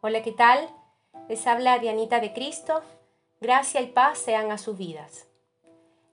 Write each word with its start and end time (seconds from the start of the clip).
Hola, 0.00 0.22
¿qué 0.22 0.30
tal? 0.30 0.60
Les 1.28 1.44
habla 1.48 1.80
Dianita 1.80 2.20
de 2.20 2.32
Cristo. 2.32 2.82
Gracia 3.40 3.80
y 3.80 3.88
paz 3.88 4.18
sean 4.18 4.52
a 4.52 4.58
sus 4.58 4.78
vidas. 4.78 5.26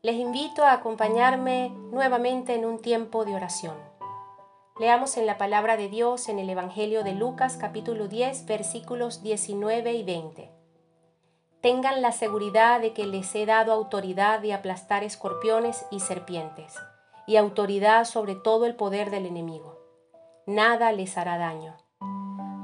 Les 0.01 0.15
invito 0.15 0.63
a 0.63 0.71
acompañarme 0.71 1.69
nuevamente 1.91 2.55
en 2.55 2.65
un 2.65 2.81
tiempo 2.81 3.25
de 3.25 3.35
oración. 3.35 3.75
Leamos 4.79 5.17
en 5.17 5.27
la 5.27 5.37
palabra 5.37 5.77
de 5.77 5.87
Dios 5.87 6.29
en 6.29 6.39
el 6.39 6.49
Evangelio 6.49 7.03
de 7.03 7.13
Lucas 7.13 7.57
capítulo 7.57 8.07
10 8.07 8.47
versículos 8.47 9.21
19 9.21 9.93
y 9.93 10.03
20. 10.03 10.51
Tengan 11.61 12.01
la 12.01 12.11
seguridad 12.11 12.81
de 12.81 12.91
que 12.91 13.05
les 13.05 13.35
he 13.35 13.45
dado 13.45 13.71
autoridad 13.71 14.39
de 14.39 14.55
aplastar 14.55 15.03
escorpiones 15.03 15.85
y 15.91 15.99
serpientes, 15.99 16.73
y 17.27 17.35
autoridad 17.35 18.05
sobre 18.05 18.33
todo 18.33 18.65
el 18.65 18.75
poder 18.75 19.11
del 19.11 19.27
enemigo. 19.27 19.77
Nada 20.47 20.91
les 20.91 21.19
hará 21.19 21.37
daño 21.37 21.84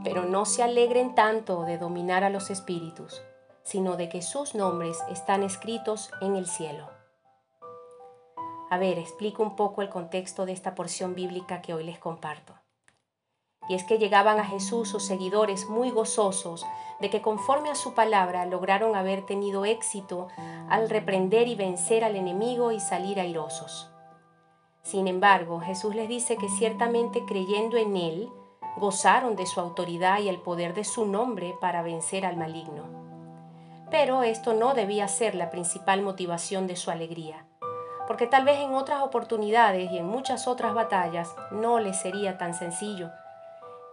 pero 0.03 0.23
no 0.23 0.45
se 0.45 0.63
alegren 0.63 1.15
tanto 1.15 1.63
de 1.63 1.77
dominar 1.77 2.23
a 2.23 2.29
los 2.29 2.49
espíritus, 2.49 3.21
sino 3.63 3.97
de 3.97 4.09
que 4.09 4.21
sus 4.21 4.55
nombres 4.55 4.97
están 5.09 5.43
escritos 5.43 6.11
en 6.21 6.35
el 6.35 6.47
cielo. 6.47 6.89
A 8.69 8.77
ver, 8.77 8.97
explico 8.97 9.43
un 9.43 9.55
poco 9.55 9.81
el 9.81 9.89
contexto 9.89 10.45
de 10.45 10.53
esta 10.53 10.75
porción 10.75 11.13
bíblica 11.13 11.61
que 11.61 11.73
hoy 11.73 11.83
les 11.83 11.99
comparto. 11.99 12.55
Y 13.67 13.75
es 13.75 13.83
que 13.83 13.99
llegaban 13.99 14.39
a 14.39 14.45
Jesús 14.45 14.89
sus 14.89 15.05
seguidores 15.05 15.69
muy 15.69 15.91
gozosos 15.91 16.65
de 16.99 17.09
que 17.09 17.21
conforme 17.21 17.69
a 17.69 17.75
su 17.75 17.93
palabra 17.93 18.45
lograron 18.45 18.95
haber 18.95 19.25
tenido 19.25 19.65
éxito 19.65 20.29
al 20.69 20.89
reprender 20.89 21.47
y 21.47 21.55
vencer 21.55 22.03
al 22.03 22.15
enemigo 22.15 22.71
y 22.71 22.79
salir 22.79 23.19
airosos. 23.19 23.89
Sin 24.83 25.07
embargo, 25.07 25.59
Jesús 25.59 25.93
les 25.93 26.07
dice 26.07 26.37
que 26.37 26.49
ciertamente 26.49 27.23
creyendo 27.25 27.77
en 27.77 27.95
Él, 27.97 28.29
gozaron 28.77 29.35
de 29.35 29.45
su 29.45 29.59
autoridad 29.59 30.19
y 30.19 30.29
el 30.29 30.39
poder 30.39 30.73
de 30.73 30.83
su 30.83 31.05
nombre 31.05 31.55
para 31.59 31.81
vencer 31.81 32.25
al 32.25 32.37
maligno. 32.37 32.83
Pero 33.89 34.23
esto 34.23 34.53
no 34.53 34.73
debía 34.73 35.07
ser 35.07 35.35
la 35.35 35.49
principal 35.49 36.01
motivación 36.01 36.67
de 36.67 36.75
su 36.75 36.91
alegría, 36.91 37.45
porque 38.07 38.27
tal 38.27 38.45
vez 38.45 38.59
en 38.59 38.73
otras 38.73 39.01
oportunidades 39.01 39.91
y 39.91 39.97
en 39.97 40.05
muchas 40.05 40.47
otras 40.47 40.73
batallas 40.73 41.35
no 41.51 41.79
les 41.79 41.99
sería 41.99 42.37
tan 42.37 42.53
sencillo, 42.53 43.09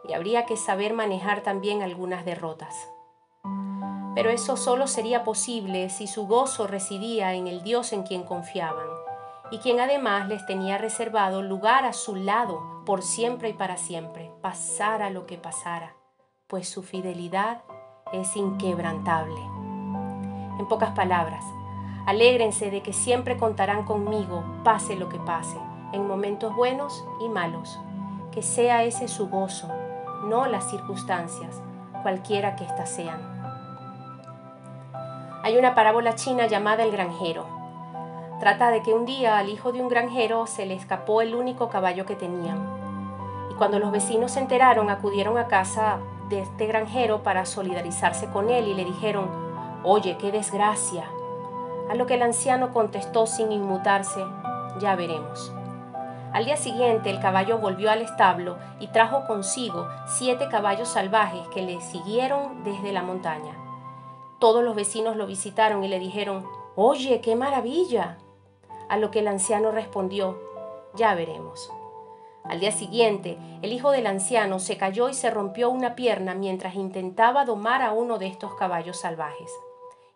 y 0.08 0.12
habría 0.12 0.46
que 0.46 0.56
saber 0.56 0.94
manejar 0.94 1.42
también 1.42 1.82
algunas 1.82 2.24
derrotas. 2.24 2.74
Pero 4.14 4.30
eso 4.30 4.56
solo 4.56 4.86
sería 4.86 5.24
posible 5.24 5.90
si 5.90 6.06
su 6.06 6.26
gozo 6.26 6.66
residía 6.66 7.34
en 7.34 7.46
el 7.46 7.62
Dios 7.62 7.92
en 7.92 8.04
quien 8.04 8.22
confiaban, 8.22 8.86
y 9.50 9.58
quien 9.58 9.80
además 9.80 10.28
les 10.28 10.44
tenía 10.46 10.78
reservado 10.78 11.42
lugar 11.42 11.84
a 11.84 11.92
su 11.92 12.14
lado 12.14 12.77
por 12.88 13.02
siempre 13.02 13.50
y 13.50 13.52
para 13.52 13.76
siempre, 13.76 14.30
pasara 14.40 15.10
lo 15.10 15.26
que 15.26 15.36
pasara, 15.36 15.92
pues 16.46 16.70
su 16.70 16.82
fidelidad 16.82 17.60
es 18.14 18.34
inquebrantable. 18.34 19.38
En 20.58 20.66
pocas 20.70 20.92
palabras, 20.92 21.44
alégrense 22.06 22.70
de 22.70 22.80
que 22.80 22.94
siempre 22.94 23.36
contarán 23.36 23.84
conmigo, 23.84 24.42
pase 24.64 24.96
lo 24.96 25.10
que 25.10 25.18
pase, 25.18 25.58
en 25.92 26.08
momentos 26.08 26.56
buenos 26.56 27.04
y 27.20 27.28
malos, 27.28 27.78
que 28.32 28.42
sea 28.42 28.84
ese 28.84 29.06
su 29.06 29.28
gozo, 29.28 29.68
no 30.24 30.46
las 30.46 30.70
circunstancias, 30.70 31.60
cualquiera 32.00 32.56
que 32.56 32.64
éstas 32.64 32.88
sean. 32.88 33.20
Hay 35.44 35.58
una 35.58 35.74
parábola 35.74 36.14
china 36.14 36.46
llamada 36.46 36.84
El 36.84 36.92
granjero, 36.92 37.58
Trata 38.40 38.70
de 38.70 38.82
que 38.82 38.94
un 38.94 39.04
día 39.04 39.36
al 39.36 39.48
hijo 39.48 39.72
de 39.72 39.80
un 39.80 39.88
granjero 39.88 40.46
se 40.46 40.64
le 40.64 40.74
escapó 40.74 41.22
el 41.22 41.34
único 41.34 41.68
caballo 41.68 42.06
que 42.06 42.14
tenían. 42.14 42.77
Cuando 43.58 43.80
los 43.80 43.90
vecinos 43.90 44.30
se 44.30 44.40
enteraron, 44.40 44.88
acudieron 44.88 45.36
a 45.36 45.48
casa 45.48 45.98
de 46.28 46.40
este 46.40 46.66
granjero 46.66 47.24
para 47.24 47.44
solidarizarse 47.44 48.30
con 48.30 48.50
él 48.50 48.68
y 48.68 48.74
le 48.74 48.84
dijeron, 48.84 49.28
Oye, 49.82 50.16
qué 50.16 50.30
desgracia. 50.30 51.04
A 51.90 51.96
lo 51.96 52.06
que 52.06 52.14
el 52.14 52.22
anciano 52.22 52.72
contestó 52.72 53.26
sin 53.26 53.50
inmutarse, 53.50 54.24
ya 54.78 54.94
veremos. 54.94 55.52
Al 56.32 56.44
día 56.44 56.56
siguiente 56.56 57.10
el 57.10 57.20
caballo 57.20 57.58
volvió 57.58 57.90
al 57.90 58.02
establo 58.02 58.58
y 58.78 58.88
trajo 58.88 59.26
consigo 59.26 59.88
siete 60.06 60.48
caballos 60.48 60.88
salvajes 60.88 61.48
que 61.48 61.62
le 61.62 61.80
siguieron 61.80 62.62
desde 62.62 62.92
la 62.92 63.02
montaña. 63.02 63.56
Todos 64.38 64.62
los 64.62 64.76
vecinos 64.76 65.16
lo 65.16 65.26
visitaron 65.26 65.82
y 65.82 65.88
le 65.88 65.98
dijeron, 65.98 66.46
Oye, 66.76 67.20
qué 67.20 67.34
maravilla. 67.34 68.18
A 68.88 68.98
lo 68.98 69.10
que 69.10 69.18
el 69.18 69.28
anciano 69.28 69.72
respondió, 69.72 70.38
ya 70.94 71.14
veremos. 71.14 71.72
Al 72.48 72.60
día 72.60 72.72
siguiente, 72.72 73.38
el 73.62 73.72
hijo 73.72 73.90
del 73.90 74.06
anciano 74.06 74.58
se 74.58 74.76
cayó 74.76 75.08
y 75.08 75.14
se 75.14 75.30
rompió 75.30 75.70
una 75.70 75.94
pierna 75.94 76.34
mientras 76.34 76.74
intentaba 76.74 77.44
domar 77.44 77.82
a 77.82 77.92
uno 77.92 78.18
de 78.18 78.26
estos 78.26 78.54
caballos 78.54 79.00
salvajes. 79.00 79.50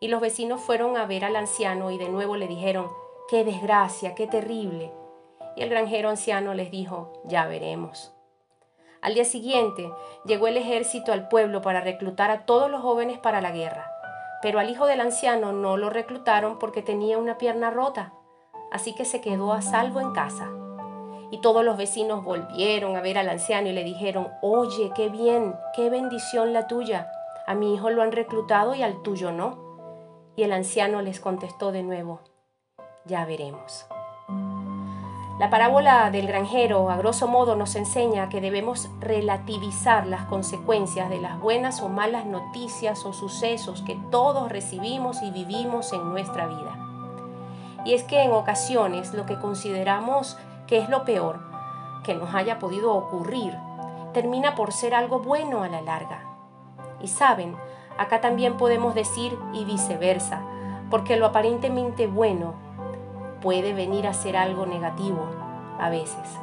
Y 0.01 0.09
los 0.09 0.21
vecinos 0.21 0.61
fueron 0.61 0.97
a 0.97 1.07
ver 1.07 1.25
al 1.25 1.37
anciano 1.37 1.91
y 1.91 1.99
de 1.99 2.09
nuevo 2.09 2.37
le 2.37 2.49
dijeron, 2.49 2.91
qué 3.29 3.45
desgracia, 3.45 4.15
qué 4.15 4.27
terrible. 4.27 4.93
Y 5.57 5.63
el 5.63 5.69
granjero 5.69 6.09
anciano 6.09 6.55
les 6.55 6.71
dijo, 6.71 7.13
ya 7.25 7.47
veremos. 7.47 8.13
Al 9.01 9.15
día 9.15 9.25
siguiente, 9.25 9.93
llegó 10.25 10.47
el 10.49 10.57
ejército 10.57 11.13
al 11.13 11.29
pueblo 11.29 11.61
para 11.61 11.81
reclutar 11.81 12.31
a 12.31 12.47
todos 12.47 12.71
los 12.71 12.81
jóvenes 12.83 13.19
para 13.19 13.41
la 13.41 13.51
guerra, 13.51 13.91
pero 14.41 14.59
al 14.59 14.71
hijo 14.71 14.87
del 14.87 15.01
anciano 15.01 15.53
no 15.53 15.77
lo 15.77 15.91
reclutaron 15.91 16.59
porque 16.59 16.83
tenía 16.83 17.19
una 17.19 17.37
pierna 17.37 17.71
rota 17.71 18.15
así 18.73 18.95
que 18.95 19.05
se 19.05 19.21
quedó 19.21 19.53
a 19.53 19.63
salvo 19.63 20.01
en 20.01 20.13
casa. 20.13 20.51
Y 21.33 21.39
todos 21.39 21.65
los 21.65 21.79
vecinos 21.79 22.23
volvieron 22.23 22.95
a 22.95 23.01
ver 23.01 23.17
al 23.17 23.31
anciano 23.31 23.71
y 23.71 23.73
le 23.73 23.85
dijeron, 23.85 24.29
oye, 24.43 24.93
qué 24.95 25.09
bien, 25.09 25.57
qué 25.75 25.89
bendición 25.89 26.53
la 26.53 26.67
tuya. 26.67 27.11
A 27.47 27.55
mi 27.55 27.75
hijo 27.75 27.89
lo 27.89 28.03
han 28.03 28.13
reclutado 28.13 28.75
y 28.75 28.83
al 28.83 29.03
tuyo 29.03 29.33
no. 29.33 29.57
Y 30.37 30.43
el 30.43 30.53
anciano 30.53 31.01
les 31.01 31.21
contestó 31.21 31.73
de 31.73 31.83
nuevo, 31.85 32.21
ya 33.07 33.25
veremos. 33.25 33.87
La 35.39 35.49
parábola 35.49 36.11
del 36.11 36.27
granjero, 36.27 36.91
a 36.91 36.99
grosso 36.99 37.27
modo, 37.29 37.57
nos 37.57 37.77
enseña 37.77 38.29
que 38.29 38.43
debemos 38.43 38.91
relativizar 39.01 40.07
las 40.07 40.27
consecuencias 40.27 41.09
de 41.09 41.19
las 41.19 41.41
buenas 41.41 41.81
o 41.81 41.89
malas 41.89 42.27
noticias 42.27 43.07
o 43.07 43.15
sucesos 43.15 43.81
que 43.81 43.99
todos 44.11 44.53
recibimos 44.53 45.23
y 45.23 45.31
vivimos 45.31 45.95
en 45.95 46.11
nuestra 46.11 46.47
vida. 46.47 46.77
Y 47.87 47.95
es 47.95 48.05
que 48.05 48.23
en 48.23 48.33
ocasiones 48.33 49.15
lo 49.15 49.25
que 49.25 49.39
consideramos 49.39 50.37
que 50.73 50.79
es 50.79 50.89
lo 50.89 51.05
peor 51.05 51.39
que 52.03 52.15
nos 52.15 52.35
haya 52.35 52.59
podido 52.59 52.95
ocurrir 52.95 53.55
termina 54.15 54.55
por 54.55 54.73
ser 54.73 54.95
algo 54.95 55.19
bueno 55.19 55.63
a 55.63 55.69
la 55.69 55.83
larga. 55.83 56.23
Y 56.99 57.09
saben, 57.09 57.55
acá 57.99 58.23
también 58.23 58.57
podemos 58.57 58.95
decir 58.95 59.39
y 59.53 59.67
viceversa, 59.67 60.41
porque 60.89 61.19
lo 61.19 61.27
aparentemente 61.27 62.07
bueno 62.07 62.55
puede 63.43 63.75
venir 63.75 64.07
a 64.07 64.15
ser 64.15 64.35
algo 64.35 64.65
negativo 64.65 65.27
a 65.79 65.91
veces. 65.91 66.39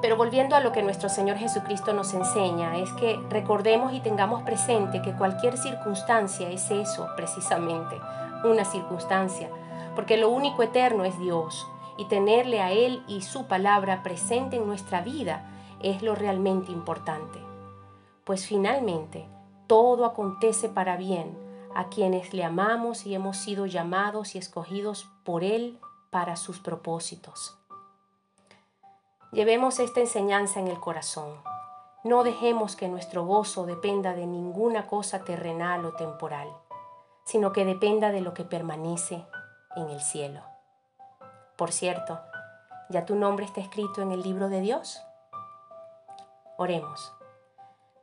Pero 0.00 0.16
volviendo 0.16 0.56
a 0.56 0.60
lo 0.60 0.72
que 0.72 0.82
nuestro 0.82 1.10
Señor 1.10 1.36
Jesucristo 1.36 1.92
nos 1.92 2.14
enseña, 2.14 2.78
es 2.78 2.90
que 2.92 3.20
recordemos 3.28 3.92
y 3.92 4.00
tengamos 4.00 4.42
presente 4.42 5.02
que 5.02 5.12
cualquier 5.12 5.58
circunstancia 5.58 6.48
es 6.48 6.70
eso 6.70 7.08
precisamente, 7.14 8.00
una 8.42 8.64
circunstancia, 8.64 9.50
porque 9.94 10.16
lo 10.16 10.30
único 10.30 10.62
eterno 10.62 11.04
es 11.04 11.18
Dios 11.18 11.68
y 11.96 12.06
tenerle 12.06 12.60
a 12.60 12.72
Él 12.72 13.02
y 13.06 13.22
su 13.22 13.46
palabra 13.46 14.02
presente 14.02 14.56
en 14.56 14.66
nuestra 14.66 15.00
vida 15.00 15.50
es 15.80 16.02
lo 16.02 16.14
realmente 16.14 16.72
importante. 16.72 17.38
Pues 18.24 18.46
finalmente 18.46 19.26
todo 19.66 20.04
acontece 20.04 20.68
para 20.68 20.96
bien 20.96 21.36
a 21.74 21.88
quienes 21.88 22.32
le 22.32 22.44
amamos 22.44 23.06
y 23.06 23.14
hemos 23.14 23.36
sido 23.36 23.66
llamados 23.66 24.34
y 24.34 24.38
escogidos 24.38 25.08
por 25.24 25.44
Él 25.44 25.78
para 26.10 26.36
sus 26.36 26.60
propósitos. 26.60 27.58
Llevemos 29.32 29.80
esta 29.80 30.00
enseñanza 30.00 30.60
en 30.60 30.68
el 30.68 30.78
corazón. 30.78 31.34
No 32.04 32.22
dejemos 32.22 32.76
que 32.76 32.88
nuestro 32.88 33.24
gozo 33.24 33.66
dependa 33.66 34.14
de 34.14 34.26
ninguna 34.26 34.86
cosa 34.86 35.24
terrenal 35.24 35.84
o 35.84 35.94
temporal, 35.94 36.48
sino 37.24 37.52
que 37.52 37.64
dependa 37.64 38.12
de 38.12 38.20
lo 38.20 38.32
que 38.32 38.44
permanece 38.44 39.24
en 39.74 39.90
el 39.90 40.00
cielo. 40.00 40.53
Por 41.56 41.70
cierto, 41.70 42.18
¿ya 42.88 43.06
tu 43.06 43.14
nombre 43.14 43.44
está 43.44 43.60
escrito 43.60 44.02
en 44.02 44.10
el 44.10 44.22
libro 44.22 44.48
de 44.48 44.60
Dios? 44.60 45.00
Oremos. 46.56 47.12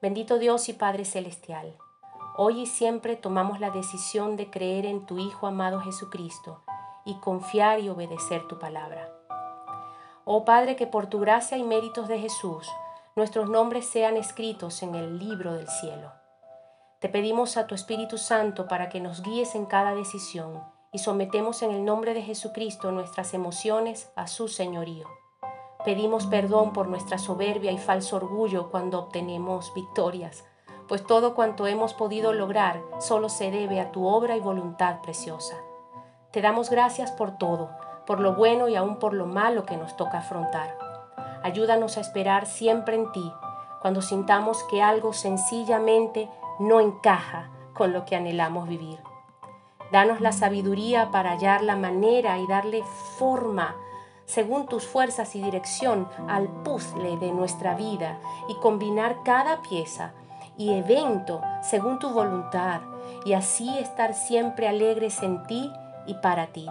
Bendito 0.01 0.39
Dios 0.39 0.69
y 0.69 0.73
Padre 0.73 1.03
Celestial, 1.03 1.77
hoy 2.37 2.61
y 2.61 2.65
siempre 2.65 3.17
tomamos 3.17 3.59
la 3.59 3.69
decisión 3.69 4.37
de 4.37 4.49
creer 4.49 4.85
en 4.85 5.05
tu 5.05 5.19
Hijo 5.19 5.47
amado 5.47 5.81
Jesucristo 5.81 6.63
y 7.03 7.15
confiar 7.19 7.81
y 7.81 7.89
obedecer 7.89 8.47
tu 8.47 8.57
palabra. 8.57 9.09
Oh 10.23 10.45
Padre, 10.45 10.77
que 10.77 10.87
por 10.87 11.07
tu 11.07 11.19
gracia 11.19 11.57
y 11.57 11.63
méritos 11.63 12.07
de 12.07 12.19
Jesús, 12.19 12.69
nuestros 13.17 13.49
nombres 13.49 13.85
sean 13.85 14.15
escritos 14.15 14.81
en 14.81 14.95
el 14.95 15.19
libro 15.19 15.55
del 15.55 15.67
cielo. 15.67 16.13
Te 16.99 17.09
pedimos 17.09 17.57
a 17.57 17.67
tu 17.67 17.75
Espíritu 17.75 18.17
Santo 18.17 18.69
para 18.69 18.87
que 18.87 19.01
nos 19.01 19.21
guíes 19.21 19.55
en 19.55 19.65
cada 19.65 19.93
decisión 19.93 20.63
y 20.93 20.99
sometemos 20.99 21.61
en 21.61 21.71
el 21.71 21.85
nombre 21.85 22.13
de 22.13 22.21
Jesucristo 22.21 22.91
nuestras 22.91 23.33
emociones 23.33 24.11
a 24.15 24.27
su 24.27 24.47
señorío. 24.47 25.07
Pedimos 25.85 26.27
perdón 26.27 26.73
por 26.73 26.87
nuestra 26.87 27.17
soberbia 27.17 27.71
y 27.71 27.77
falso 27.77 28.17
orgullo 28.17 28.69
cuando 28.69 28.99
obtenemos 28.99 29.73
victorias, 29.73 30.43
pues 30.87 31.03
todo 31.05 31.33
cuanto 31.33 31.67
hemos 31.67 31.93
podido 31.93 32.33
lograr 32.33 32.81
solo 32.99 33.29
se 33.29 33.49
debe 33.49 33.79
a 33.79 33.91
tu 33.91 34.05
obra 34.05 34.35
y 34.35 34.41
voluntad 34.41 35.01
preciosa. 35.01 35.55
Te 36.31 36.41
damos 36.41 36.69
gracias 36.69 37.11
por 37.11 37.37
todo, 37.37 37.69
por 38.05 38.19
lo 38.19 38.35
bueno 38.35 38.67
y 38.67 38.75
aún 38.75 38.97
por 38.99 39.13
lo 39.13 39.25
malo 39.25 39.65
que 39.65 39.77
nos 39.77 39.95
toca 39.95 40.19
afrontar. 40.19 40.77
Ayúdanos 41.43 41.97
a 41.97 42.01
esperar 42.01 42.45
siempre 42.45 42.95
en 42.95 43.11
ti, 43.11 43.31
cuando 43.81 44.01
sintamos 44.01 44.63
que 44.69 44.83
algo 44.83 45.13
sencillamente 45.13 46.29
no 46.59 46.79
encaja 46.79 47.49
con 47.73 47.93
lo 47.93 48.05
que 48.05 48.15
anhelamos 48.15 48.67
vivir. 48.67 48.99
Danos 49.91 50.21
la 50.21 50.31
sabiduría 50.31 51.11
para 51.11 51.31
hallar 51.31 51.63
la 51.63 51.75
manera 51.75 52.37
y 52.39 52.47
darle 52.47 52.83
forma 53.17 53.75
según 54.25 54.65
tus 54.67 54.87
fuerzas 54.87 55.35
y 55.35 55.43
dirección 55.43 56.07
al 56.29 56.47
puzzle 56.47 57.17
de 57.17 57.33
nuestra 57.33 57.75
vida 57.75 58.17
y 58.47 58.55
combinar 58.55 59.17
cada 59.23 59.61
pieza 59.61 60.13
y 60.57 60.71
evento 60.71 61.41
según 61.61 61.99
tu 61.99 62.11
voluntad 62.11 62.79
y 63.25 63.33
así 63.33 63.77
estar 63.77 64.13
siempre 64.13 64.69
alegres 64.69 65.21
en 65.21 65.43
ti 65.43 65.69
y 66.07 66.13
para 66.15 66.47
ti. 66.47 66.65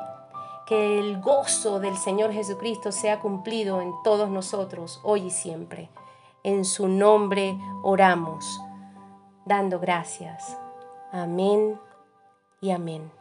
Que 0.66 0.98
el 0.98 1.20
gozo 1.20 1.80
del 1.80 1.96
Señor 1.96 2.32
Jesucristo 2.32 2.92
sea 2.92 3.20
cumplido 3.20 3.82
en 3.82 3.92
todos 4.02 4.30
nosotros 4.30 5.00
hoy 5.02 5.26
y 5.26 5.30
siempre. 5.30 5.90
En 6.42 6.64
su 6.64 6.88
nombre 6.88 7.58
oramos, 7.82 8.60
dando 9.44 9.78
gracias. 9.78 10.56
Amén 11.12 11.78
y 12.60 12.70
amén. 12.70 13.19